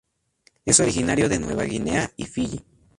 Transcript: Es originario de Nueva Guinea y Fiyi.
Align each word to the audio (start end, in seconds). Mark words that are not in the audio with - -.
Es 0.65 0.79
originario 0.79 1.29
de 1.29 1.37
Nueva 1.37 1.63
Guinea 1.65 2.09
y 2.17 2.25
Fiyi. 2.25 2.65